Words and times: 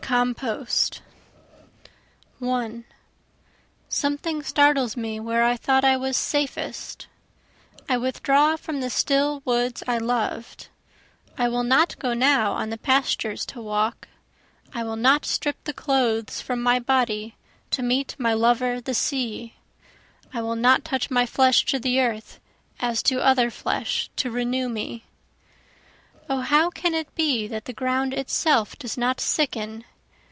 This 0.01 0.17
Compost 0.17 1.01
1 2.39 2.83
Something 3.87 4.43
startles 4.43 4.97
me 4.97 5.21
where 5.21 5.41
I 5.45 5.55
thought 5.55 5.85
I 5.85 5.95
was 5.95 6.17
safest, 6.17 7.07
I 7.87 7.95
withdraw 7.95 8.57
from 8.57 8.81
the 8.81 8.89
still 8.89 9.41
woods 9.45 9.83
I 9.87 9.99
loved, 9.99 10.67
I 11.37 11.47
will 11.47 11.63
not 11.63 11.97
go 11.97 12.13
now 12.13 12.51
on 12.51 12.71
the 12.71 12.77
pastures 12.77 13.45
to 13.45 13.61
walk, 13.61 14.09
I 14.73 14.83
will 14.83 14.97
not 14.97 15.23
strip 15.25 15.63
the 15.63 15.71
clothes 15.71 16.41
from 16.41 16.61
my 16.61 16.77
body 16.77 17.37
to 17.69 17.81
meet 17.81 18.17
my 18.19 18.33
lover 18.33 18.81
the 18.81 18.93
sea, 18.95 19.53
I 20.33 20.41
will 20.41 20.57
not 20.57 20.83
touch 20.83 21.09
my 21.09 21.25
flesh 21.25 21.63
to 21.67 21.79
the 21.79 22.01
earth 22.01 22.41
as 22.81 23.01
to 23.03 23.21
other 23.21 23.49
flesh 23.49 24.09
to 24.17 24.29
renew 24.29 24.67
me. 24.67 25.05
O 26.29 26.41
how 26.41 26.69
can 26.69 26.93
it 26.93 27.15
be 27.15 27.47
that 27.47 27.63
the 27.63 27.71
ground 27.71 28.13
itself 28.13 28.77
does 28.77 28.97
not 28.97 29.21
sicken? 29.21 29.85